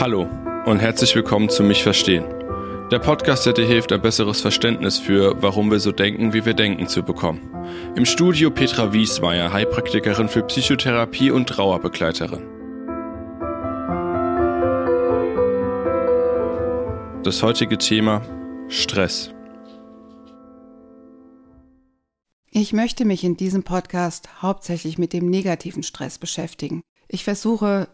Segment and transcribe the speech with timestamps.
[0.00, 0.28] Hallo
[0.64, 2.24] und herzlich willkommen zu Mich Verstehen.
[2.92, 6.54] Der Podcast, der dir hilft, ein besseres Verständnis für, warum wir so denken, wie wir
[6.54, 7.40] denken, zu bekommen.
[7.96, 12.44] Im Studio Petra Wiesmeier, Heilpraktikerin für Psychotherapie und Trauerbegleiterin.
[17.24, 18.22] Das heutige Thema
[18.68, 19.34] Stress.
[22.52, 26.82] Ich möchte mich in diesem Podcast hauptsächlich mit dem negativen Stress beschäftigen.
[27.08, 27.88] Ich versuche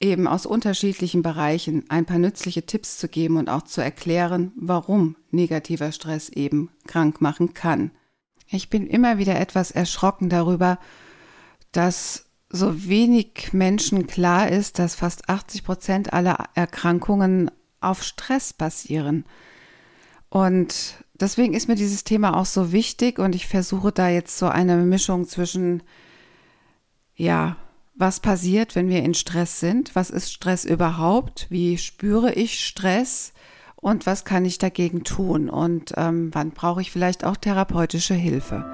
[0.00, 5.16] eben aus unterschiedlichen Bereichen ein paar nützliche Tipps zu geben und auch zu erklären, warum
[5.30, 7.90] negativer Stress eben krank machen kann.
[8.48, 10.78] Ich bin immer wieder etwas erschrocken darüber,
[11.72, 17.50] dass so wenig Menschen klar ist, dass fast 80 Prozent aller Erkrankungen
[17.80, 19.24] auf Stress basieren.
[20.28, 24.46] Und deswegen ist mir dieses Thema auch so wichtig und ich versuche da jetzt so
[24.46, 25.82] eine Mischung zwischen,
[27.14, 27.56] ja,
[27.94, 29.94] was passiert, wenn wir in Stress sind?
[29.94, 31.46] Was ist Stress überhaupt?
[31.48, 33.32] Wie spüre ich Stress?
[33.76, 35.48] Und was kann ich dagegen tun?
[35.48, 38.64] Und ähm, wann brauche ich vielleicht auch therapeutische Hilfe?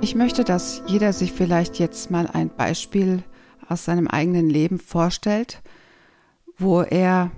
[0.00, 3.22] Ich möchte, dass jeder sich vielleicht jetzt mal ein Beispiel
[3.68, 5.62] aus seinem eigenen Leben vorstellt,
[6.56, 7.30] wo er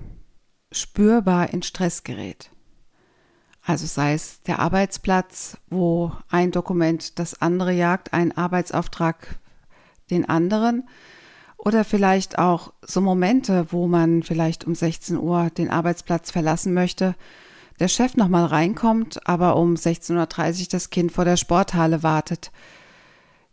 [0.71, 2.51] spürbar in Stress gerät.
[3.67, 9.39] Also sei es der Arbeitsplatz, wo ein Dokument das andere jagt, ein Arbeitsauftrag
[10.11, 10.87] den anderen.
[11.57, 17.15] Oder vielleicht auch so Momente, wo man vielleicht um 16 Uhr den Arbeitsplatz verlassen möchte,
[17.81, 22.53] der Chef nochmal reinkommt, aber um 16.30 Uhr das Kind vor der Sporthalle wartet.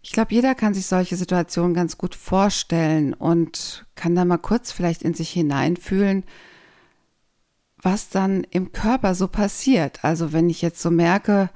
[0.04, 4.72] Ich glaube, jeder kann sich solche Situationen ganz gut vorstellen und kann da mal kurz
[4.72, 6.24] vielleicht in sich hineinfühlen,
[7.82, 10.04] was dann im Körper so passiert.
[10.04, 11.50] Also wenn ich jetzt so merke,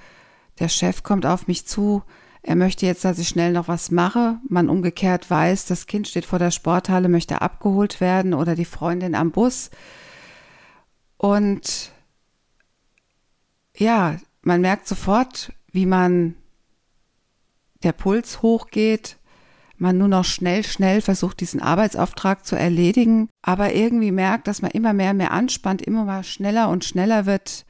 [0.60, 2.04] der Chef kommt auf mich zu,
[2.42, 6.26] er möchte jetzt, dass ich schnell noch was mache, man umgekehrt weiß, das Kind steht
[6.26, 9.72] vor der Sporthalle, möchte abgeholt werden oder die Freundin am Bus.
[11.18, 11.92] Und
[13.76, 16.36] ja, man merkt sofort, wie man
[17.84, 19.18] der Puls hochgeht,
[19.78, 24.72] man nur noch schnell, schnell versucht, diesen Arbeitsauftrag zu erledigen, aber irgendwie merkt, dass man
[24.72, 27.66] immer mehr mehr anspannt, immer mal schneller und schneller wird,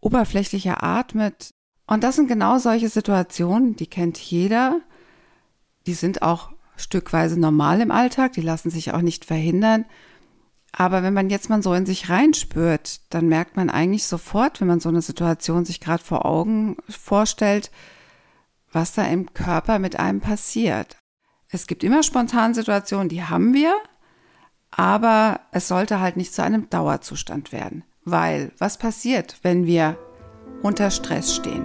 [0.00, 1.50] oberflächlicher atmet.
[1.86, 4.80] Und das sind genau solche Situationen, die kennt jeder.
[5.86, 9.84] Die sind auch stückweise normal im Alltag, die lassen sich auch nicht verhindern.
[10.72, 14.66] Aber wenn man jetzt mal so in sich reinspürt, dann merkt man eigentlich sofort, wenn
[14.66, 17.70] man so eine Situation sich gerade vor Augen vorstellt,
[18.72, 20.96] was da im Körper mit einem passiert.
[21.54, 23.76] Es gibt immer Spontansituationen, die haben wir,
[24.72, 27.84] aber es sollte halt nicht zu einem Dauerzustand werden.
[28.04, 29.96] Weil was passiert, wenn wir
[30.62, 31.64] unter Stress stehen?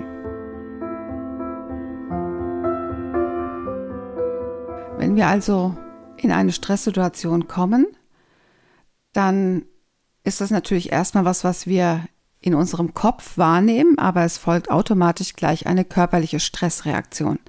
[5.00, 5.76] Wenn wir also
[6.18, 7.88] in eine Stresssituation kommen,
[9.12, 9.66] dann
[10.24, 12.06] ist das natürlich erstmal was, was wir
[12.42, 17.40] in unserem Kopf wahrnehmen, aber es folgt automatisch gleich eine körperliche Stressreaktion.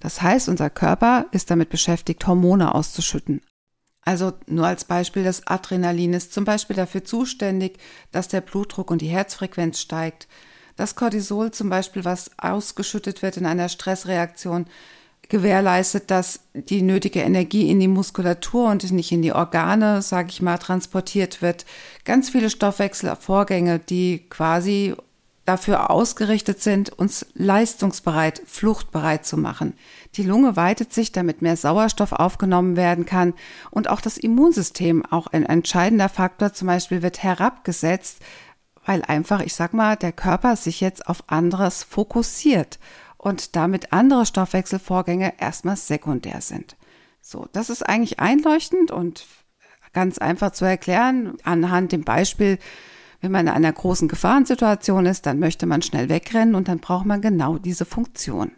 [0.00, 3.42] Das heißt, unser Körper ist damit beschäftigt, Hormone auszuschütten.
[4.02, 7.78] Also nur als Beispiel, das Adrenalin ist zum Beispiel dafür zuständig,
[8.12, 10.26] dass der Blutdruck und die Herzfrequenz steigt.
[10.76, 14.66] Das Cortisol zum Beispiel, was ausgeschüttet wird in einer Stressreaktion,
[15.28, 20.42] gewährleistet, dass die nötige Energie in die Muskulatur und nicht in die Organe, sage ich
[20.42, 21.66] mal, transportiert wird.
[22.04, 24.94] Ganz viele Stoffwechselvorgänge, die quasi
[25.44, 29.74] dafür ausgerichtet sind, uns leistungsbereit, fluchtbereit zu machen.
[30.14, 33.34] Die Lunge weitet sich, damit mehr Sauerstoff aufgenommen werden kann
[33.70, 38.18] und auch das Immunsystem, auch ein entscheidender Faktor zum Beispiel, wird herabgesetzt,
[38.84, 42.78] weil einfach, ich sag mal, der Körper sich jetzt auf anderes fokussiert
[43.16, 46.76] und damit andere Stoffwechselvorgänge erstmal sekundär sind.
[47.20, 49.26] So, das ist eigentlich einleuchtend und
[49.92, 52.58] ganz einfach zu erklären anhand dem Beispiel,
[53.20, 57.06] wenn man in einer großen Gefahrensituation ist, dann möchte man schnell wegrennen und dann braucht
[57.06, 58.52] man genau diese Funktion.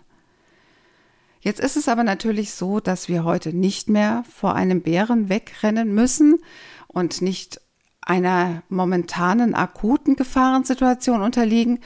[1.40, 5.92] Jetzt ist es aber natürlich so, dass wir heute nicht mehr vor einem Bären wegrennen
[5.92, 6.38] müssen
[6.86, 7.60] und nicht
[8.00, 11.80] einer momentanen akuten Gefahrensituation unterliegen.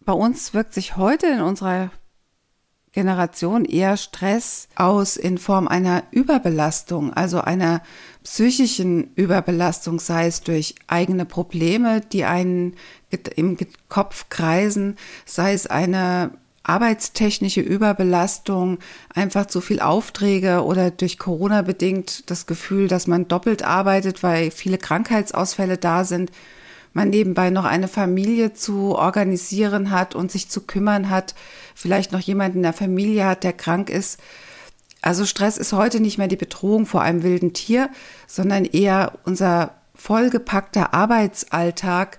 [0.00, 1.90] Bei uns wirkt sich heute in unserer
[2.92, 7.82] Generation eher Stress aus in Form einer Überbelastung, also einer
[8.24, 12.74] psychischen Überbelastung, sei es durch eigene Probleme, die einen
[13.36, 13.56] im
[13.88, 16.32] Kopf kreisen, sei es eine
[16.62, 18.78] arbeitstechnische Überbelastung,
[19.14, 24.50] einfach zu viel Aufträge oder durch Corona bedingt das Gefühl, dass man doppelt arbeitet, weil
[24.50, 26.30] viele Krankheitsausfälle da sind
[26.92, 31.34] man nebenbei noch eine Familie zu organisieren hat und sich zu kümmern hat,
[31.74, 34.20] vielleicht noch jemand in der Familie hat, der krank ist.
[35.02, 37.88] Also Stress ist heute nicht mehr die Bedrohung vor einem wilden Tier,
[38.26, 42.18] sondern eher unser vollgepackter Arbeitsalltag,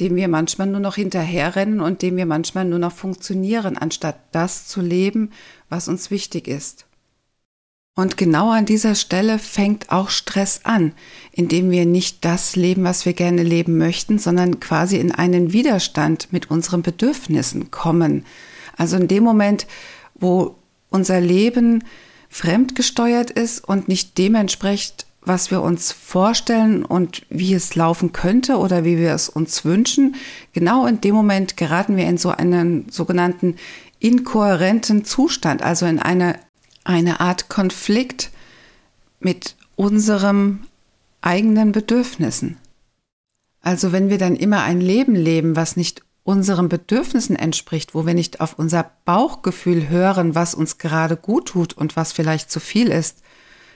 [0.00, 4.66] dem wir manchmal nur noch hinterherrennen und dem wir manchmal nur noch funktionieren, anstatt das
[4.66, 5.30] zu leben,
[5.68, 6.86] was uns wichtig ist.
[7.98, 10.92] Und genau an dieser Stelle fängt auch Stress an,
[11.32, 16.30] indem wir nicht das leben, was wir gerne leben möchten, sondern quasi in einen Widerstand
[16.30, 18.26] mit unseren Bedürfnissen kommen.
[18.76, 19.66] Also in dem Moment,
[20.14, 20.56] wo
[20.90, 21.84] unser Leben
[22.28, 28.84] fremdgesteuert ist und nicht dementsprechend, was wir uns vorstellen und wie es laufen könnte oder
[28.84, 30.16] wie wir es uns wünschen,
[30.52, 33.56] genau in dem Moment geraten wir in so einen sogenannten
[34.00, 36.38] inkohärenten Zustand, also in eine
[36.86, 38.30] eine Art Konflikt
[39.18, 40.66] mit unserem
[41.20, 42.58] eigenen Bedürfnissen.
[43.60, 48.14] Also wenn wir dann immer ein Leben leben, was nicht unseren Bedürfnissen entspricht, wo wir
[48.14, 52.88] nicht auf unser Bauchgefühl hören, was uns gerade gut tut und was vielleicht zu viel
[52.88, 53.22] ist,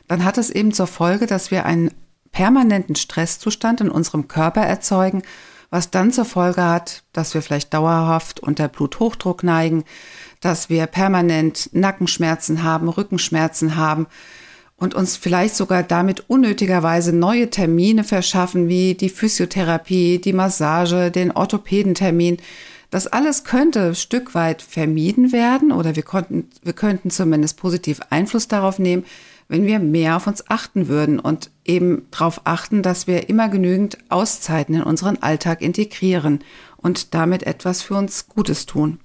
[0.08, 1.90] dann hat es eben zur Folge, dass wir einen
[2.32, 5.22] permanenten Stresszustand in unserem Körper erzeugen,
[5.70, 9.84] was dann zur Folge hat, dass wir vielleicht dauerhaft unter Bluthochdruck neigen,
[10.40, 14.06] dass wir permanent Nackenschmerzen haben, Rückenschmerzen haben
[14.76, 21.30] und uns vielleicht sogar damit unnötigerweise neue Termine verschaffen, wie die Physiotherapie, die Massage, den
[21.30, 22.38] Orthopädentermin.
[22.88, 28.48] Das alles könnte Stück weit vermieden werden oder wir konnten, wir könnten zumindest positiv Einfluss
[28.48, 29.04] darauf nehmen,
[29.48, 33.98] wenn wir mehr auf uns achten würden und eben darauf achten, dass wir immer genügend
[34.08, 36.42] Auszeiten in unseren Alltag integrieren
[36.78, 38.98] und damit etwas für uns Gutes tun.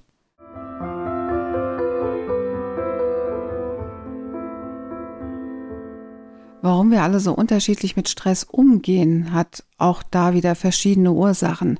[6.66, 11.78] Warum wir alle so unterschiedlich mit Stress umgehen, hat auch da wieder verschiedene Ursachen.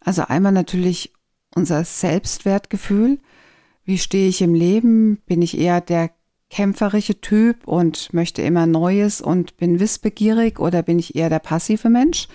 [0.00, 1.12] Also einmal natürlich
[1.54, 3.20] unser Selbstwertgefühl.
[3.84, 5.18] Wie stehe ich im Leben?
[5.26, 6.10] Bin ich eher der
[6.50, 11.88] kämpferische Typ und möchte immer Neues und bin wissbegierig oder bin ich eher der passive
[11.88, 12.26] Mensch?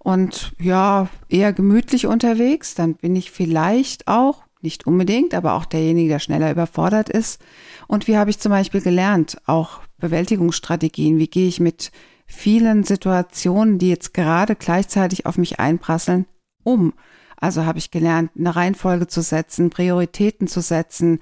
[0.00, 6.08] Und ja, eher gemütlich unterwegs, dann bin ich vielleicht auch, nicht unbedingt, aber auch derjenige,
[6.08, 7.40] der schneller überfordert ist.
[7.88, 11.92] Und wie habe ich zum Beispiel gelernt, auch Bewältigungsstrategien, wie gehe ich mit
[12.26, 16.26] vielen Situationen, die jetzt gerade gleichzeitig auf mich einprasseln,
[16.64, 16.94] um.
[17.36, 21.18] Also habe ich gelernt, eine Reihenfolge zu setzen, Prioritäten zu setzen,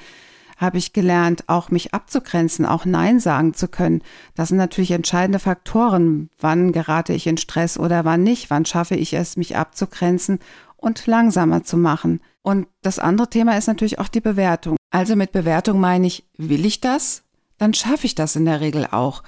[0.61, 4.03] habe ich gelernt, auch mich abzugrenzen, auch Nein sagen zu können.
[4.35, 6.29] Das sind natürlich entscheidende Faktoren.
[6.39, 8.51] Wann gerate ich in Stress oder wann nicht?
[8.51, 10.39] Wann schaffe ich es, mich abzugrenzen
[10.81, 12.21] und langsamer zu machen?
[12.43, 14.77] Und das andere Thema ist natürlich auch die Bewertung.
[14.91, 17.25] Also mit Bewertung meine ich, will ich das?
[17.61, 19.23] dann schaffe ich das in der Regel auch.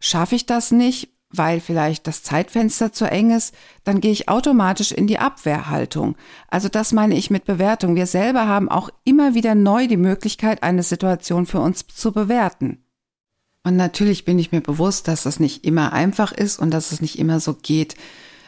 [0.00, 3.54] Schaffe ich das nicht, weil vielleicht das Zeitfenster zu eng ist,
[3.84, 6.16] dann gehe ich automatisch in die Abwehrhaltung.
[6.48, 7.94] Also das meine ich mit Bewertung.
[7.94, 12.82] Wir selber haben auch immer wieder neu die Möglichkeit, eine Situation für uns zu bewerten.
[13.64, 17.02] Und natürlich bin ich mir bewusst, dass das nicht immer einfach ist und dass es
[17.02, 17.96] nicht immer so geht.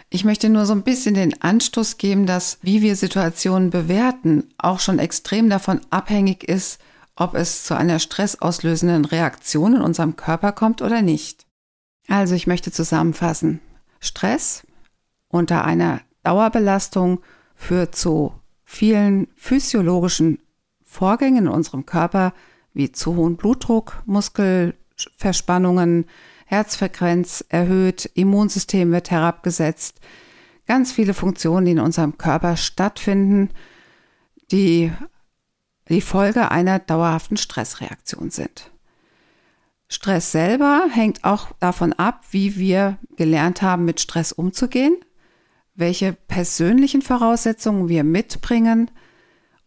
[0.08, 4.81] Ich möchte nur so ein bisschen den Anstoß geben, dass wie wir Situationen bewerten, auch
[4.81, 6.79] schon extrem davon abhängig ist,
[7.17, 11.47] ob es zu einer stressauslösenden Reaktion in unserem Körper kommt oder nicht.
[12.08, 13.61] Also ich möchte zusammenfassen.
[13.99, 14.62] Stress
[15.29, 17.20] unter einer Dauerbelastung
[17.55, 18.32] führt zu
[18.64, 20.38] vielen physiologischen
[20.85, 22.32] Vorgängen in unserem Körper,
[22.75, 26.05] wie zu hohen Blutdruck, Muskelverspannungen,
[26.46, 30.00] Herzfrequenz erhöht, Immunsystem wird herabgesetzt.
[30.67, 33.50] Ganz viele Funktionen, die in unserem Körper stattfinden,
[34.50, 34.93] die
[35.88, 38.70] die Folge einer dauerhaften Stressreaktion sind.
[39.88, 44.96] Stress selber hängt auch davon ab, wie wir gelernt haben, mit Stress umzugehen,
[45.74, 48.91] welche persönlichen Voraussetzungen wir mitbringen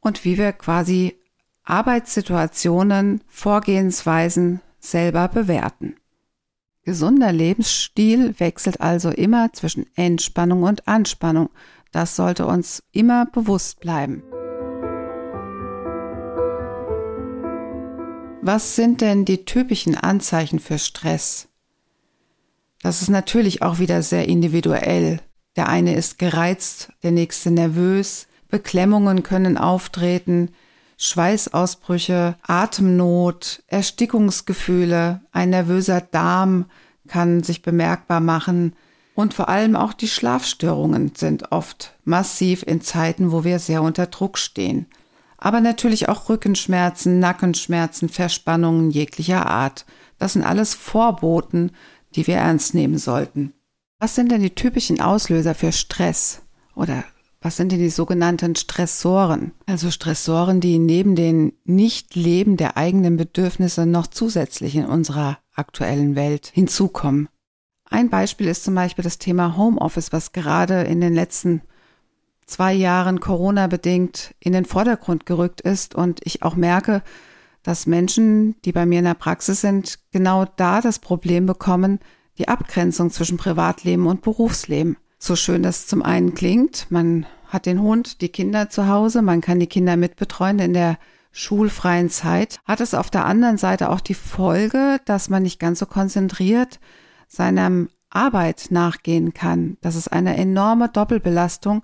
[0.02, 1.16] und wie wir quasi
[1.64, 5.96] Arbeitssituationen, Vorgehensweisen selber bewerten.
[6.90, 11.52] Gesunder Lebensstil wechselt also immer zwischen Entspannung und Anspannung.
[11.92, 14.24] Das sollte uns immer bewusst bleiben.
[18.42, 21.48] Was sind denn die typischen Anzeichen für Stress?
[22.82, 25.20] Das ist natürlich auch wieder sehr individuell.
[25.58, 30.56] Der eine ist gereizt, der nächste nervös, Beklemmungen können auftreten,
[31.00, 36.66] Schweißausbrüche, Atemnot, Erstickungsgefühle, ein nervöser Darm
[37.08, 38.76] kann sich bemerkbar machen
[39.16, 44.06] und vor allem auch die Schlafstörungen sind oft massiv in Zeiten, wo wir sehr unter
[44.06, 44.86] Druck stehen
[45.40, 49.86] aber natürlich auch Rückenschmerzen, Nackenschmerzen, Verspannungen jeglicher Art.
[50.18, 51.72] Das sind alles Vorboten,
[52.16, 53.54] die wir ernst nehmen sollten.
[54.00, 56.42] Was sind denn die typischen Auslöser für Stress
[56.76, 57.04] oder
[57.42, 59.54] was sind denn die sogenannten Stressoren?
[59.66, 66.52] Also Stressoren, die neben den Nicht-Leben der eigenen Bedürfnisse noch zusätzlich in unserer aktuellen Welt
[66.54, 67.30] hinzukommen.
[67.86, 71.62] Ein Beispiel ist zum Beispiel das Thema Homeoffice, was gerade in den letzten
[72.46, 77.04] zwei Jahren Corona bedingt in den Vordergrund gerückt ist und ich auch merke,
[77.64, 82.00] dass Menschen, die bei mir in der Praxis sind, genau da das Problem bekommen,
[82.38, 84.98] die Abgrenzung zwischen Privatleben und Berufsleben.
[85.22, 89.42] So schön das zum einen klingt, man hat den Hund, die Kinder zu Hause, man
[89.42, 90.98] kann die Kinder mitbetreuen in der
[91.32, 95.80] schulfreien Zeit, hat es auf der anderen Seite auch die Folge, dass man nicht ganz
[95.80, 96.80] so konzentriert
[97.28, 99.78] seinem Arbeit nachgehen kann.
[99.82, 101.84] Das ist eine enorme Doppelbelastung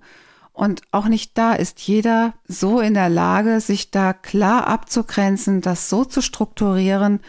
[0.54, 5.90] und auch nicht da ist jeder so in der Lage, sich da klar abzugrenzen, das
[5.90, 7.20] so zu strukturieren,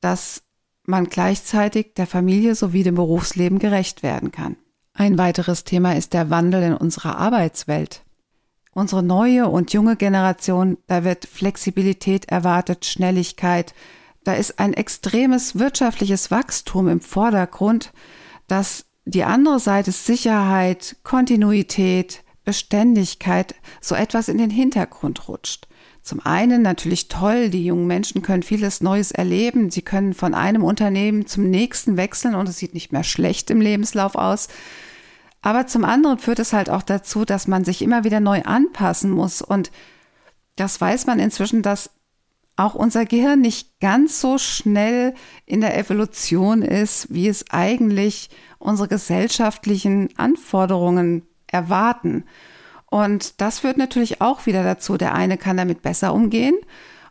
[0.00, 0.42] dass
[0.84, 4.56] man gleichzeitig der Familie sowie dem Berufsleben gerecht werden kann.
[4.94, 8.02] Ein weiteres Thema ist der Wandel in unserer Arbeitswelt.
[8.74, 13.74] Unsere neue und junge Generation, da wird Flexibilität erwartet, Schnelligkeit,
[14.24, 17.92] da ist ein extremes wirtschaftliches Wachstum im Vordergrund,
[18.46, 25.66] dass die andere Seite Sicherheit, Kontinuität, Beständigkeit so etwas in den Hintergrund rutscht.
[26.02, 30.64] Zum einen natürlich toll, die jungen Menschen können vieles Neues erleben, sie können von einem
[30.64, 34.48] Unternehmen zum nächsten wechseln und es sieht nicht mehr schlecht im Lebenslauf aus.
[35.42, 39.10] Aber zum anderen führt es halt auch dazu, dass man sich immer wieder neu anpassen
[39.10, 39.70] muss und
[40.56, 41.90] das weiß man inzwischen, dass
[42.56, 45.14] auch unser Gehirn nicht ganz so schnell
[45.46, 48.28] in der Evolution ist, wie es eigentlich
[48.58, 52.24] unsere gesellschaftlichen Anforderungen erwarten.
[52.92, 56.54] Und das führt natürlich auch wieder dazu, der eine kann damit besser umgehen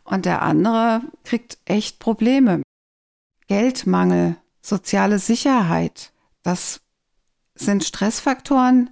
[0.04, 2.62] und der andere kriegt echt Probleme.
[3.48, 6.12] Geldmangel, soziale Sicherheit,
[6.44, 6.82] das
[7.56, 8.90] sind Stressfaktoren,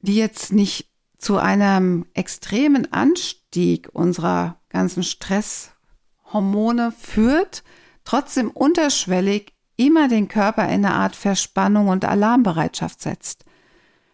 [0.00, 7.62] die jetzt nicht zu einem extremen Anstieg unserer ganzen Stresshormone führt,
[8.02, 13.44] trotzdem unterschwellig immer den Körper in eine Art Verspannung und Alarmbereitschaft setzt.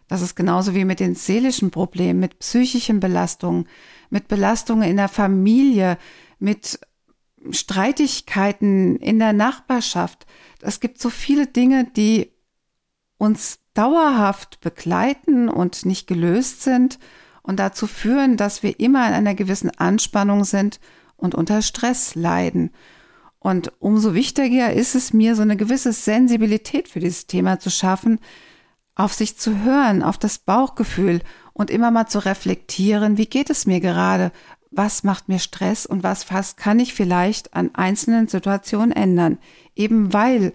[0.09, 3.69] Das ist genauso wie mit den seelischen Problemen, mit psychischen Belastungen,
[4.11, 5.99] mit Belastungen in der Familie,
[6.39, 6.79] mit
[7.51, 10.27] Streitigkeiten in der Nachbarschaft.
[10.61, 12.31] Es gibt so viele Dinge, die
[13.19, 16.99] uns dauerhaft begleiten und nicht gelöst sind
[17.43, 20.81] und dazu führen, dass wir immer in einer gewissen Anspannung sind
[21.17, 22.71] und unter Stress leiden.
[23.39, 28.19] Und umso wichtiger ist es mir, so eine gewisse Sensibilität für dieses Thema zu schaffen,
[28.95, 31.21] auf sich zu hören, auf das Bauchgefühl
[31.53, 34.33] und immer mal zu reflektieren, wie geht es mir gerade,
[34.71, 39.39] was macht mir Stress und was was kann ich vielleicht an einzelnen Situationen ändern,
[39.75, 40.53] eben weil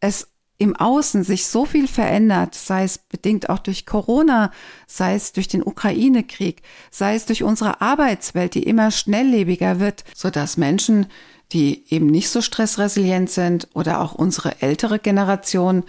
[0.00, 4.52] es im Außen sich so viel verändert, sei es bedingt auch durch Corona,
[4.86, 10.30] sei es durch den Ukraine-Krieg, sei es durch unsere Arbeitswelt, die immer schnelllebiger wird, so
[10.30, 11.06] dass Menschen,
[11.52, 15.82] die eben nicht so stressresilient sind oder auch unsere ältere Generation,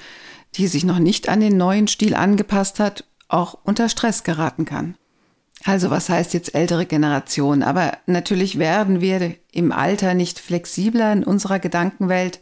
[0.57, 4.95] die sich noch nicht an den neuen Stil angepasst hat, auch unter Stress geraten kann.
[5.63, 7.63] Also was heißt jetzt ältere Generation?
[7.63, 12.39] Aber natürlich werden wir im Alter nicht flexibler in unserer Gedankenwelt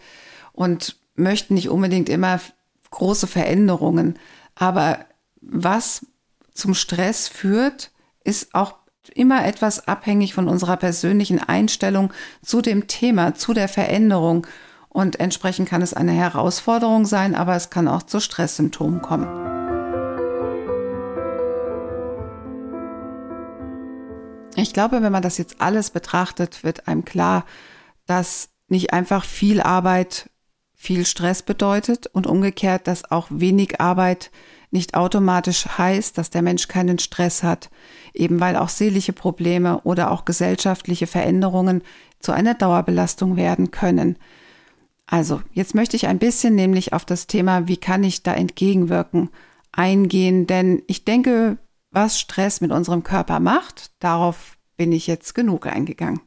[0.51, 2.39] und möchten nicht unbedingt immer
[2.91, 4.19] große Veränderungen.
[4.55, 5.05] Aber
[5.41, 6.05] was
[6.53, 7.91] zum Stress führt,
[8.23, 8.75] ist auch
[9.13, 14.47] immer etwas abhängig von unserer persönlichen Einstellung zu dem Thema, zu der Veränderung.
[14.93, 19.27] Und entsprechend kann es eine Herausforderung sein, aber es kann auch zu Stresssymptomen kommen.
[24.55, 27.45] Ich glaube, wenn man das jetzt alles betrachtet, wird einem klar,
[28.05, 30.29] dass nicht einfach viel Arbeit
[30.75, 34.31] viel Stress bedeutet und umgekehrt, dass auch wenig Arbeit
[34.69, 37.69] nicht automatisch heißt, dass der Mensch keinen Stress hat,
[38.13, 41.83] eben weil auch seelische Probleme oder auch gesellschaftliche Veränderungen
[42.19, 44.17] zu einer Dauerbelastung werden können.
[45.05, 49.29] Also, jetzt möchte ich ein bisschen nämlich auf das Thema, wie kann ich da entgegenwirken,
[49.71, 51.57] eingehen, denn ich denke,
[51.91, 56.21] was Stress mit unserem Körper macht, darauf bin ich jetzt genug eingegangen.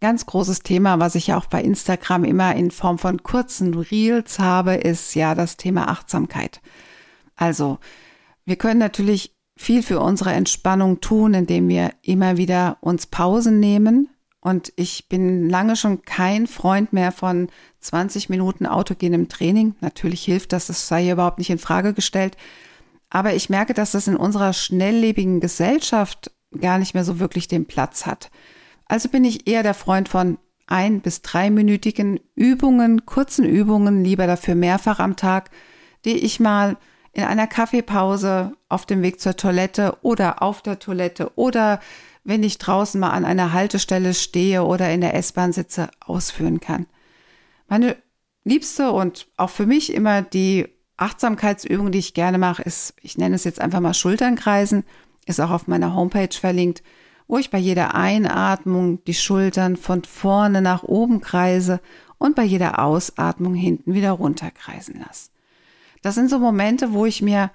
[0.00, 4.38] Ganz großes Thema, was ich ja auch bei Instagram immer in Form von kurzen Reels
[4.38, 6.62] habe, ist ja das Thema Achtsamkeit.
[7.36, 7.78] Also,
[8.46, 14.08] wir können natürlich viel für unsere Entspannung tun, indem wir immer wieder uns Pausen nehmen,
[14.40, 17.48] und ich bin lange schon kein Freund mehr von
[17.80, 19.74] 20 Minuten autogenem Training.
[19.80, 22.36] Natürlich hilft das, das sei hier überhaupt nicht in Frage gestellt.
[23.08, 27.66] Aber ich merke, dass das in unserer schnelllebigen Gesellschaft gar nicht mehr so wirklich den
[27.66, 28.30] Platz hat.
[28.86, 34.54] Also bin ich eher der Freund von ein- bis dreiminütigen Übungen, kurzen Übungen, lieber dafür
[34.54, 35.50] mehrfach am Tag,
[36.04, 36.76] die ich mal
[37.12, 41.80] in einer Kaffeepause, auf dem Weg zur Toilette oder auf der Toilette oder
[42.22, 46.86] wenn ich draußen mal an einer Haltestelle stehe oder in der S-Bahn sitze, ausführen kann.
[47.70, 47.96] Meine
[48.42, 53.36] liebste und auch für mich immer die Achtsamkeitsübung, die ich gerne mache, ist, ich nenne
[53.36, 54.84] es jetzt einfach mal Schulternkreisen,
[55.24, 56.82] ist auch auf meiner Homepage verlinkt,
[57.28, 61.80] wo ich bei jeder Einatmung die Schultern von vorne nach oben kreise
[62.18, 65.30] und bei jeder Ausatmung hinten wieder runterkreisen lasse.
[66.02, 67.52] Das sind so Momente, wo ich mir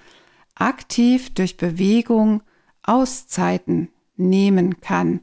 [0.55, 2.41] aktiv durch Bewegung
[2.83, 5.19] Auszeiten nehmen kann,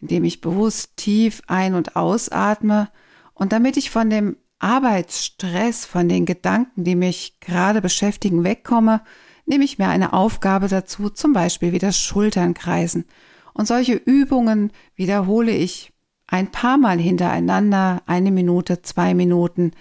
[0.00, 2.90] indem ich bewusst tief ein- und ausatme
[3.36, 9.02] und damit ich von dem Arbeitsstress, von den Gedanken, die mich gerade beschäftigen, wegkomme,
[9.44, 13.04] nehme ich mir eine Aufgabe dazu, zum Beispiel wie das Schulternkreisen.
[13.52, 15.92] Und solche Übungen wiederhole ich
[16.26, 19.72] ein paar Mal hintereinander, eine Minute, zwei Minuten,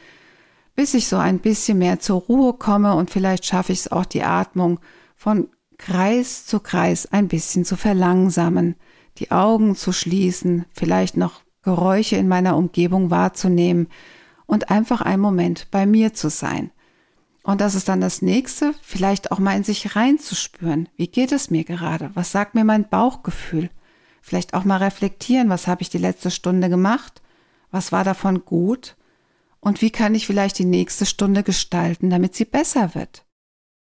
[0.75, 4.05] bis ich so ein bisschen mehr zur Ruhe komme und vielleicht schaffe ich es auch
[4.05, 4.81] die Atmung
[5.15, 8.75] von Kreis zu Kreis ein bisschen zu verlangsamen,
[9.17, 13.87] die Augen zu schließen, vielleicht noch Geräusche in meiner Umgebung wahrzunehmen
[14.45, 16.71] und einfach einen Moment bei mir zu sein.
[17.43, 20.89] Und das ist dann das nächste, vielleicht auch mal in sich reinzuspüren.
[20.95, 22.11] Wie geht es mir gerade?
[22.13, 23.69] Was sagt mir mein Bauchgefühl?
[24.21, 27.21] Vielleicht auch mal reflektieren, was habe ich die letzte Stunde gemacht?
[27.69, 28.95] Was war davon gut?
[29.59, 33.25] Und wie kann ich vielleicht die nächste Stunde gestalten, damit sie besser wird?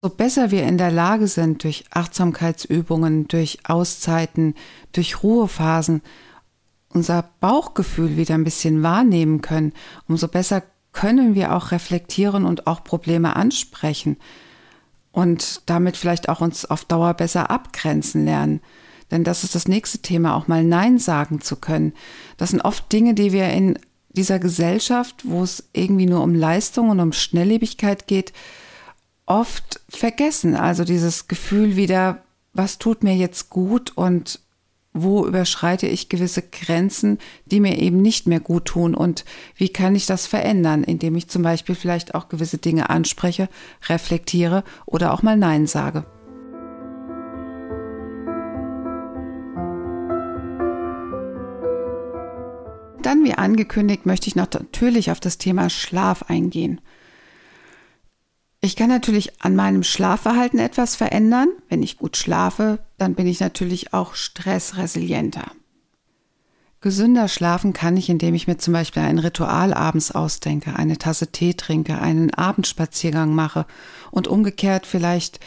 [0.03, 4.53] So besser wir in der Lage sind, durch Achtsamkeitsübungen, durch Auszeiten,
[4.91, 6.03] durch Ruhephasen,
[6.89, 9.73] unser Bauchgefühl wieder ein bisschen wahrnehmen können,
[10.07, 10.63] umso besser
[10.93, 14.17] können wir auch reflektieren und auch Probleme ansprechen
[15.11, 18.61] und damit vielleicht auch uns auf Dauer besser abgrenzen lernen.
[19.11, 21.93] Denn das ist das nächste Thema, auch mal Nein sagen zu können.
[22.37, 23.79] Das sind oft Dinge, die wir in
[24.09, 28.33] dieser Gesellschaft, wo es irgendwie nur um Leistung und um Schnelllebigkeit geht,
[29.25, 30.55] oft vergessen.
[30.55, 34.39] Also dieses Gefühl wieder, was tut mir jetzt gut und
[34.93, 39.25] wo überschreite ich gewisse Grenzen, die mir eben nicht mehr gut tun und
[39.55, 43.49] wie kann ich das verändern, indem ich zum Beispiel vielleicht auch gewisse Dinge anspreche,
[43.89, 46.05] reflektiere oder auch mal Nein sage.
[53.03, 56.81] Dann, wie angekündigt, möchte ich noch natürlich auf das Thema Schlaf eingehen.
[58.67, 61.47] Ich kann natürlich an meinem Schlafverhalten etwas verändern.
[61.69, 65.53] Wenn ich gut schlafe, dann bin ich natürlich auch stressresilienter.
[66.81, 71.31] Gesünder schlafen kann ich, indem ich mir zum Beispiel ein Ritual abends ausdenke, eine Tasse
[71.31, 73.65] Tee trinke, einen Abendspaziergang mache
[74.11, 75.39] und umgekehrt vielleicht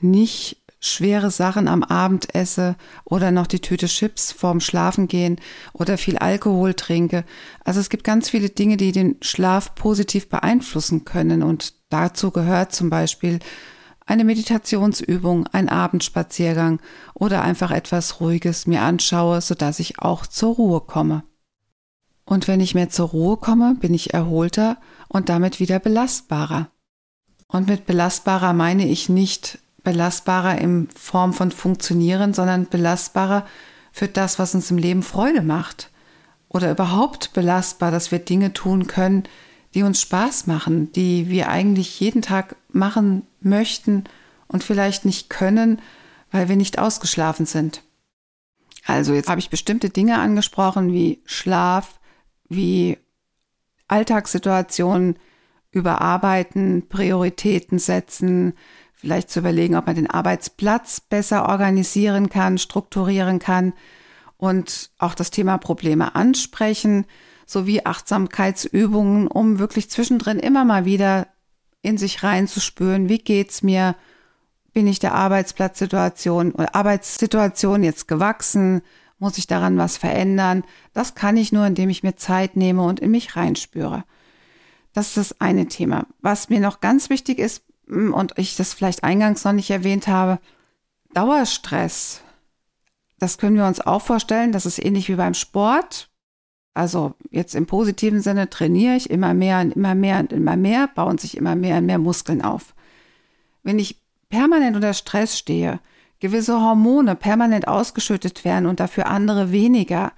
[0.00, 5.40] nicht schwere Sachen am Abend esse oder noch die Tüte Chips vorm Schlafengehen
[5.72, 7.24] oder viel Alkohol trinke.
[7.64, 12.72] Also es gibt ganz viele Dinge, die den Schlaf positiv beeinflussen können und dazu gehört
[12.72, 13.40] zum Beispiel
[14.06, 16.80] eine Meditationsübung, ein Abendspaziergang
[17.12, 21.24] oder einfach etwas Ruhiges mir anschaue, sodass ich auch zur Ruhe komme.
[22.24, 26.70] Und wenn ich mehr zur Ruhe komme, bin ich erholter und damit wieder belastbarer.
[27.48, 33.46] Und mit belastbarer meine ich nicht belastbarer in Form von Funktionieren, sondern belastbarer
[33.90, 35.88] für das, was uns im Leben Freude macht.
[36.50, 39.22] Oder überhaupt belastbar, dass wir Dinge tun können,
[39.72, 44.04] die uns Spaß machen, die wir eigentlich jeden Tag machen möchten
[44.46, 45.80] und vielleicht nicht können,
[46.30, 47.82] weil wir nicht ausgeschlafen sind.
[48.84, 51.98] Also jetzt habe ich bestimmte Dinge angesprochen wie Schlaf,
[52.50, 52.98] wie
[53.86, 55.18] Alltagssituationen
[55.70, 58.52] überarbeiten, Prioritäten setzen,
[58.98, 63.72] vielleicht zu überlegen, ob man den Arbeitsplatz besser organisieren kann, strukturieren kann
[64.36, 67.06] und auch das Thema Probleme ansprechen,
[67.46, 71.28] sowie Achtsamkeitsübungen, um wirklich zwischendrin immer mal wieder
[71.80, 73.94] in sich reinzuspüren, wie geht's mir,
[74.72, 78.82] bin ich der Arbeitsplatzsituation oder Arbeitssituation jetzt gewachsen,
[79.18, 80.64] muss ich daran was verändern?
[80.92, 84.04] Das kann ich nur, indem ich mir Zeit nehme und in mich reinspüre.
[84.92, 86.06] Das ist das eine Thema.
[86.20, 90.38] Was mir noch ganz wichtig ist, und ich das vielleicht eingangs noch nicht erwähnt habe,
[91.14, 92.22] Dauerstress.
[93.18, 94.52] Das können wir uns auch vorstellen.
[94.52, 96.08] Das ist ähnlich wie beim Sport.
[96.74, 100.88] Also jetzt im positiven Sinne trainiere ich immer mehr und immer mehr und immer mehr,
[100.94, 102.74] bauen sich immer mehr und mehr Muskeln auf.
[103.64, 105.80] Wenn ich permanent unter Stress stehe,
[106.20, 110.12] gewisse Hormone permanent ausgeschüttet werden und dafür andere weniger,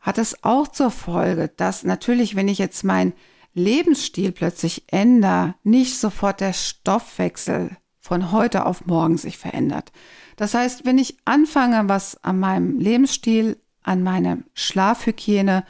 [0.00, 3.12] hat es auch zur Folge, dass natürlich, wenn ich jetzt mein
[3.58, 9.92] Lebensstil plötzlich ändere, nicht sofort der Stoffwechsel von heute auf morgen sich verändert.
[10.36, 15.64] Das heißt, wenn ich anfange, was an meinem Lebensstil, an meiner Schlafhygiene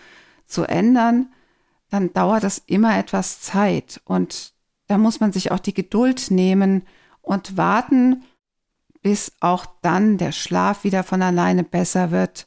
[0.46, 1.32] zu ändern,
[1.90, 4.52] dann dauert das immer etwas Zeit und
[4.86, 6.82] da muss man sich auch die Geduld nehmen,
[7.28, 8.24] und warten,
[9.02, 12.46] bis auch dann der Schlaf wieder von alleine besser wird,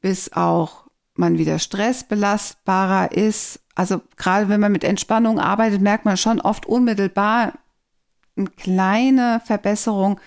[0.00, 3.60] bis auch man wieder stressbelastbarer ist.
[3.80, 7.54] Also gerade wenn man mit Entspannung arbeitet, merkt man schon oft unmittelbar
[8.36, 10.20] eine kleine Verbesserung.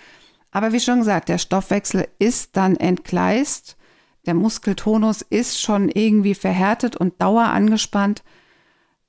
[0.49, 3.77] Aber wie schon gesagt, der Stoffwechsel ist dann entgleist.
[4.25, 8.23] Der Muskeltonus ist schon irgendwie verhärtet und dauerangespannt.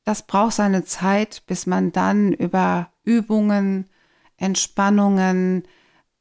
[0.04, 3.88] Das braucht seine Zeit, bis man dann über Übungen,
[4.37, 5.62] Entspannungen,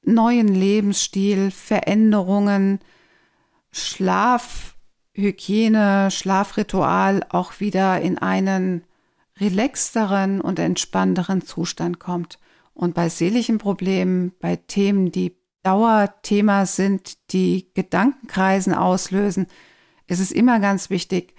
[0.02, 2.80] neuen Lebensstil, Veränderungen,
[5.16, 8.84] Schlafhygiene, Schlafritual auch wieder in einen
[9.40, 12.40] relaxteren und entspannteren Zustand kommt.
[12.74, 19.48] Und bei seelischen Problemen, bei Themen, die Dauerthema sind, die Gedankenkreisen auslösen,
[20.08, 21.36] ist es immer ganz wichtig,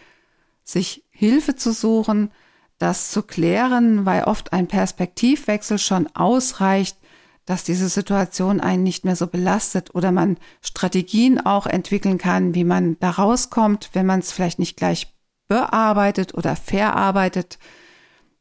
[0.62, 2.30] sich Hilfe zu suchen,
[2.78, 6.96] das zu klären, weil oft ein Perspektivwechsel schon ausreicht,
[7.46, 12.64] dass diese Situation einen nicht mehr so belastet oder man Strategien auch entwickeln kann, wie
[12.64, 15.14] man da rauskommt, wenn man es vielleicht nicht gleich
[15.46, 17.58] bearbeitet oder verarbeitet,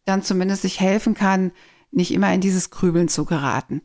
[0.06, 1.52] dann zumindest sich helfen kann,
[1.92, 3.82] nicht immer in dieses Grübeln zu geraten.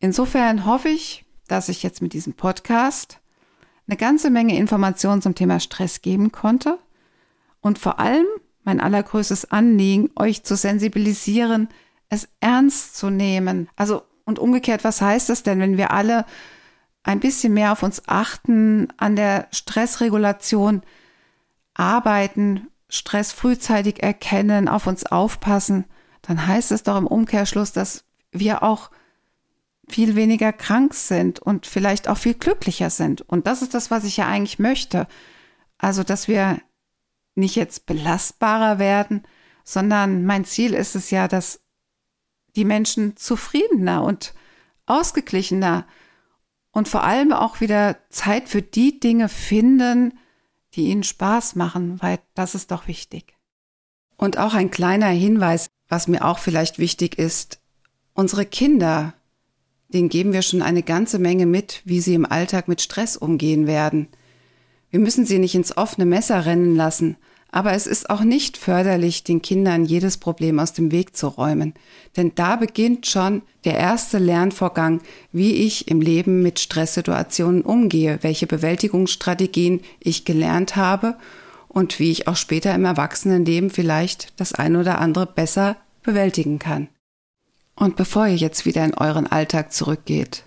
[0.00, 3.20] Insofern hoffe ich, dass ich jetzt mit diesem Podcast
[3.86, 6.78] eine ganze Menge Informationen zum Thema Stress geben konnte
[7.60, 8.26] und vor allem
[8.64, 11.68] mein allergrößtes Anliegen, euch zu sensibilisieren,
[12.08, 13.68] es ernst zu nehmen.
[13.76, 16.24] Also, und umgekehrt, was heißt das denn, wenn wir alle
[17.02, 20.82] ein bisschen mehr auf uns achten, an der Stressregulation
[21.74, 25.84] arbeiten, Stress frühzeitig erkennen, auf uns aufpassen,
[26.22, 28.90] dann heißt es doch im Umkehrschluss, dass wir auch
[29.88, 33.22] viel weniger krank sind und vielleicht auch viel glücklicher sind.
[33.22, 35.06] Und das ist das, was ich ja eigentlich möchte.
[35.78, 36.58] Also, dass wir
[37.34, 39.22] nicht jetzt belastbarer werden,
[39.64, 41.60] sondern mein Ziel ist es ja, dass
[42.58, 44.34] die Menschen zufriedener und
[44.86, 45.86] ausgeglichener
[46.72, 50.18] und vor allem auch wieder Zeit für die Dinge finden,
[50.74, 53.36] die ihnen Spaß machen, weil das ist doch wichtig.
[54.16, 57.60] Und auch ein kleiner Hinweis, was mir auch vielleicht wichtig ist,
[58.12, 59.14] unsere Kinder,
[59.88, 63.68] denen geben wir schon eine ganze Menge mit, wie sie im Alltag mit Stress umgehen
[63.68, 64.08] werden.
[64.90, 67.18] Wir müssen sie nicht ins offene Messer rennen lassen,
[67.50, 71.72] aber es ist auch nicht förderlich, den Kindern jedes Problem aus dem Weg zu räumen.
[72.16, 75.00] Denn da beginnt schon der erste Lernvorgang,
[75.32, 81.16] wie ich im Leben mit Stresssituationen umgehe, welche Bewältigungsstrategien ich gelernt habe
[81.68, 86.88] und wie ich auch später im Erwachsenenleben vielleicht das eine oder andere besser bewältigen kann.
[87.74, 90.44] Und bevor ihr jetzt wieder in euren Alltag zurückgeht,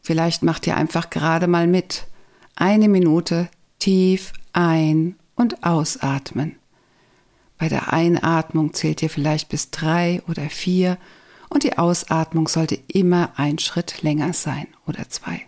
[0.00, 2.06] vielleicht macht ihr einfach gerade mal mit.
[2.54, 6.56] Eine Minute tief ein und ausatmen.
[7.58, 10.98] Bei der Einatmung zählt ihr vielleicht bis drei oder vier
[11.48, 15.40] und die Ausatmung sollte immer ein Schritt länger sein oder zwei.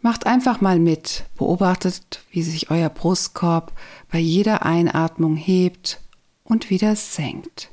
[0.00, 3.72] Macht einfach mal mit, beobachtet, wie sich euer Brustkorb
[4.10, 6.00] bei jeder Einatmung hebt
[6.44, 7.70] und wieder senkt.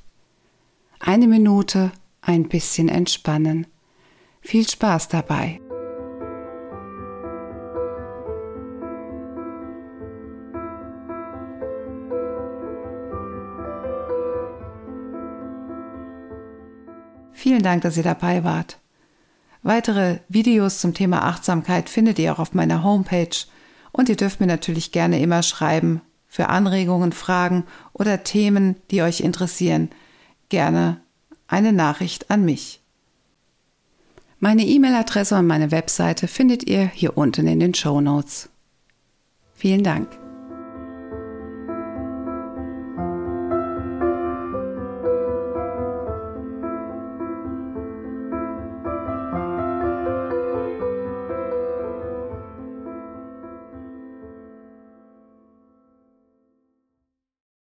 [0.99, 1.91] Eine Minute,
[2.21, 3.67] ein bisschen entspannen.
[4.41, 5.59] Viel Spaß dabei.
[17.43, 18.79] Vielen Dank, dass ihr dabei wart.
[19.63, 23.35] Weitere Videos zum Thema Achtsamkeit findet ihr auch auf meiner Homepage
[23.91, 29.19] und ihr dürft mir natürlich gerne immer schreiben für Anregungen, Fragen oder Themen, die euch
[29.19, 29.89] interessieren.
[30.47, 31.01] Gerne
[31.49, 32.81] eine Nachricht an mich.
[34.39, 38.47] Meine E-Mail-Adresse und meine Webseite findet ihr hier unten in den Show Notes.
[39.53, 40.22] Vielen Dank.